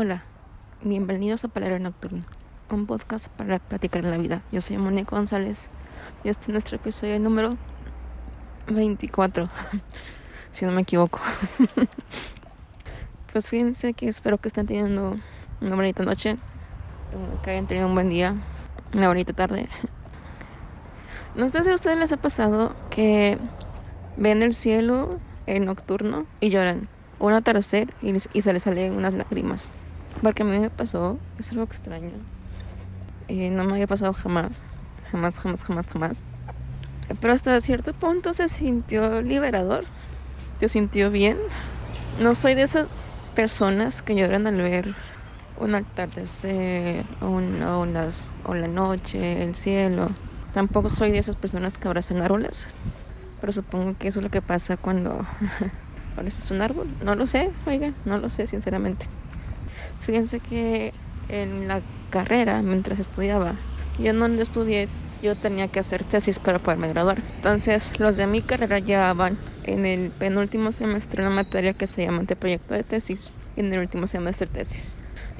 [0.00, 0.22] Hola,
[0.80, 2.22] bienvenidos a Palabra Nocturna,
[2.70, 4.42] un podcast para platicar en la vida.
[4.52, 5.68] Yo soy Mónica González
[6.22, 7.56] y este es nuestro episodio número
[8.68, 9.48] 24,
[10.52, 11.18] si no me equivoco.
[13.32, 15.16] pues fíjense que espero que estén teniendo
[15.60, 16.36] una bonita noche,
[17.42, 18.36] que hayan tenido un buen día,
[18.94, 19.68] una bonita tarde.
[21.34, 23.36] No sé si a ustedes les ha pasado que
[24.16, 26.86] ven el cielo en nocturno y lloran.
[27.18, 29.72] Un atardecer y se les salen unas lágrimas.
[30.22, 32.10] Porque a mí me pasó, es algo extraño.
[33.28, 34.62] Y no me había pasado jamás,
[35.12, 36.22] jamás, jamás, jamás, jamás.
[37.20, 39.84] Pero hasta cierto punto se sintió liberador,
[40.60, 41.38] se sintió bien.
[42.20, 42.88] No soy de esas
[43.34, 44.94] personas que lloran al ver
[45.60, 50.08] un atardecer o, o, las, o la noche, el cielo.
[50.52, 52.66] Tampoco soy de esas personas que abrazan árboles.
[53.40, 55.24] Pero supongo que eso es lo que pasa cuando
[56.26, 56.88] es un árbol.
[57.04, 59.06] No lo sé, oiga, no lo sé, sinceramente.
[60.00, 60.92] Fíjense que
[61.28, 61.80] en la
[62.10, 63.54] carrera, mientras estudiaba,
[63.98, 64.88] yo no estudié,
[65.22, 67.18] yo tenía que hacer tesis para poderme graduar.
[67.36, 72.22] Entonces, los de mi carrera van en el penúltimo semestre una materia que se llama
[72.22, 74.94] proyecto de tesis y en el último semestre tesis.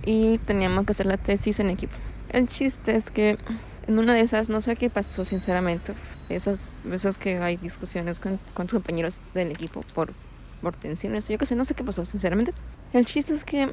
[0.05, 1.95] Y teníamos que hacer la tesis en equipo.
[2.31, 3.39] El chiste es que
[3.87, 5.95] en una de esas, no sé qué pasó sinceramente,
[6.29, 10.13] esas veces que hay discusiones con, con tus compañeros del equipo por,
[10.61, 12.53] por tensiones, yo que sé, no sé qué pasó sinceramente.
[12.93, 13.71] El chiste es que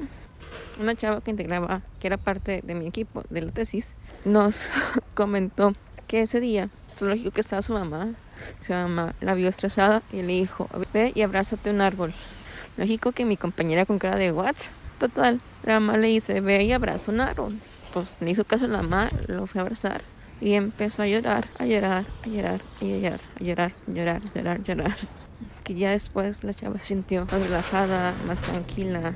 [0.78, 4.68] una chava que integraba, que era parte de mi equipo de la tesis, nos
[5.14, 5.72] comentó
[6.06, 8.14] que ese día, pues lógico que estaba su mamá,
[8.60, 12.12] su mamá la vio estresada y le dijo, ve y abrázate un árbol.
[12.76, 14.56] Lógico que mi compañera con cara de what?
[14.98, 17.58] Total, la mamá le dice, ve y abraza un árbol.
[17.92, 20.02] Pues le hizo caso la mamá, lo fue a abrazar
[20.40, 24.38] y empezó a llorar, a llorar, a llorar, a llorar, a llorar, a llorar, a
[24.38, 24.96] llorar, a llorar.
[25.64, 29.14] Que ya después la chava se sintió más relajada, más tranquila,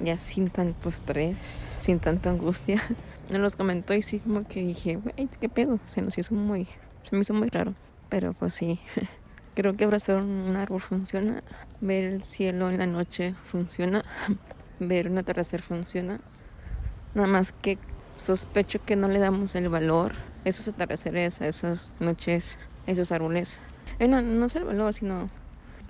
[0.00, 1.36] ya sin tanto estrés,
[1.80, 2.82] sin tanta angustia.
[3.30, 5.78] Me los comentó y sí como que dije, wey, ¿qué pedo?
[5.94, 6.66] Se nos hizo muy,
[7.04, 7.74] se me hizo muy raro.
[8.08, 8.78] Pero pues sí,
[9.54, 11.42] creo que abrazar un árbol funciona,
[11.80, 14.04] ver el cielo en la noche funciona,
[14.80, 16.20] ver un atardecer funciona.
[17.14, 17.78] Nada más que
[18.16, 20.12] sospecho que no le damos el valor
[20.44, 23.60] a esos atardeceres, a esas noches, a esos árboles.
[23.98, 25.28] Eh, no, no es el valor, sino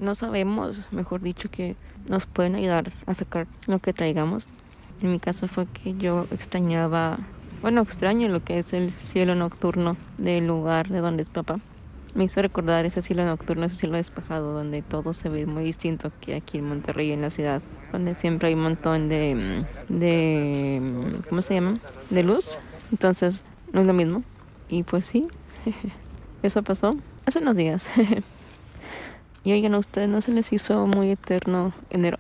[0.03, 1.77] no sabemos, mejor dicho, que
[2.09, 4.49] nos pueden ayudar a sacar lo que traigamos.
[5.01, 7.19] En mi caso fue que yo extrañaba,
[7.63, 11.57] bueno, extraño lo que es el cielo nocturno del lugar de donde es papá.
[12.15, 16.13] Me hizo recordar ese cielo nocturno, ese cielo despejado, donde todo se ve muy distinto
[16.21, 20.83] que aquí en Monterrey, en la ciudad, donde siempre hay un montón de, de
[21.29, 21.79] ¿cómo se llama?
[22.11, 22.59] De luz.
[22.91, 24.23] Entonces, no es lo mismo.
[24.69, 25.27] Y pues sí,
[26.43, 27.89] eso pasó hace unos días.
[29.45, 32.17] Y oigan, a ustedes no se les hizo muy eterno enero,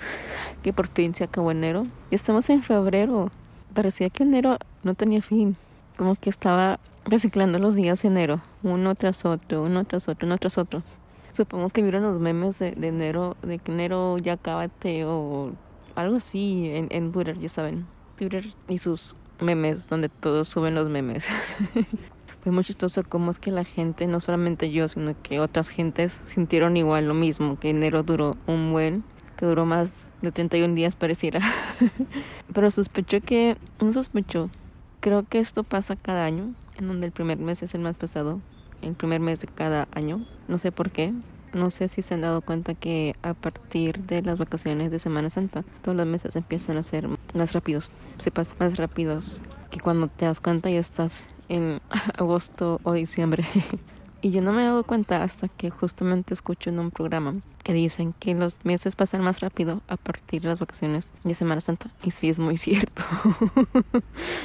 [0.62, 1.86] que por fin se acabó enero.
[2.10, 3.30] Y estamos en febrero.
[3.72, 5.56] Parecía que enero no tenía fin.
[5.96, 10.58] Como que estaba reciclando los días enero, uno tras otro, uno tras otro, uno tras
[10.58, 10.82] otro.
[11.32, 15.52] Supongo que vieron los memes de, enero, de que enero ya acabate o
[15.94, 17.86] algo así en, en Twitter, ya saben.
[18.16, 21.26] Twitter y sus memes donde todos suben los memes.
[22.46, 26.12] fue muy chistoso cómo es que la gente, no solamente yo, sino que otras gentes
[26.12, 29.02] sintieron igual lo mismo, que enero duró un buen,
[29.36, 31.40] que duró más de 31 días pareciera.
[32.54, 34.48] Pero sospecho que, no sospecho,
[35.00, 38.40] creo que esto pasa cada año, en donde el primer mes es el más pesado,
[38.80, 41.12] el primer mes de cada año, no sé por qué.
[41.52, 45.30] No sé si se han dado cuenta que a partir de las vacaciones de Semana
[45.30, 50.06] Santa, todos los meses empiezan a ser más rápidos, se pasan más rápidos que cuando
[50.06, 51.80] te das cuenta ya estás en
[52.18, 53.46] agosto o diciembre.
[54.22, 57.72] y yo no me he dado cuenta hasta que justamente escucho en un programa que
[57.72, 61.90] dicen que los meses pasan más rápido a partir de las vacaciones de Semana Santa.
[62.02, 63.02] Y sí, es muy cierto.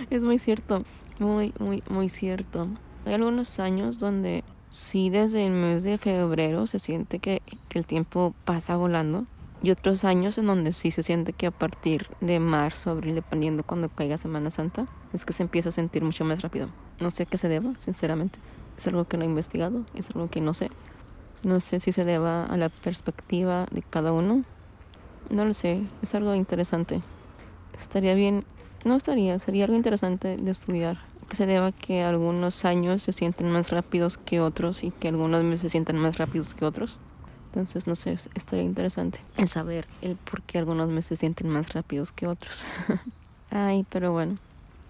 [0.10, 0.84] es muy cierto.
[1.20, 2.68] Muy, muy, muy cierto.
[3.06, 7.42] Hay algunos años donde sí desde el mes de febrero se siente que
[7.72, 9.26] el tiempo pasa volando
[9.64, 13.64] y otros años en donde sí se siente que a partir de marzo, abril, dependiendo
[13.64, 16.70] cuando caiga Semana Santa, es que se empieza a sentir mucho más rápido.
[17.00, 18.40] No sé a qué se deba, sinceramente.
[18.78, 20.72] Es algo que no he investigado, es algo que no sé.
[21.44, 24.44] No sé si se deba a la perspectiva de cada uno.
[25.30, 27.02] No lo sé, es algo interesante.
[27.80, 28.44] Estaría bien,
[28.84, 30.98] no estaría, sería algo interesante de estudiar.
[31.30, 35.44] Que se deba que algunos años se sienten más rápidos que otros y que algunos
[35.44, 37.00] meses se sientan más rápidos que otros.
[37.52, 41.74] Entonces, no sé, estaría interesante el saber el por qué algunos meses se sienten más
[41.74, 42.64] rápidos que otros.
[43.52, 44.36] Ay, pero bueno,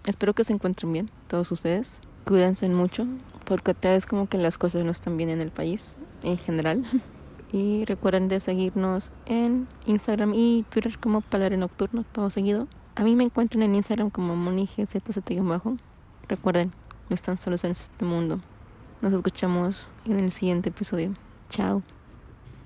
[0.06, 2.00] espero que se encuentren bien todos ustedes.
[2.24, 3.04] Cuídense mucho,
[3.46, 6.84] porque otra vez como que las cosas no están bien en el país en general.
[7.54, 12.66] Y recuerden de seguirnos en Instagram y Twitter como Palare Nocturno, todo seguido.
[12.94, 15.76] A mí me encuentran en Instagram como monigzz-bajo.
[16.28, 16.72] Recuerden,
[17.10, 18.40] no están solos en este mundo.
[19.02, 21.12] Nos escuchamos en el siguiente episodio.
[21.50, 21.82] Chao.